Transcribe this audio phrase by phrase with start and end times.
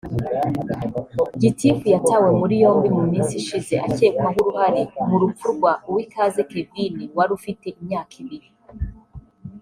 [1.41, 7.31] Gitifu yatawe muri yombi mu minsi ishize akekwaho uruhare mu rupfu rwa Uwikaze Kevine wari
[7.37, 8.49] ufite imyaka ibiri